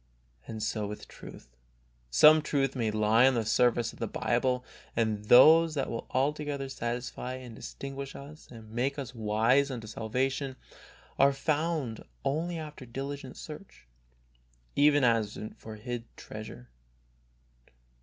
[0.47, 1.47] And so with truth.
[2.09, 6.69] Some truth may lie on the surface of the Bible, but those that will altogether
[6.69, 10.55] satisfy and distinguish us and make us wise unto salvation
[11.19, 13.85] are found only after diligent search,
[14.75, 16.69] even as for hid treasure.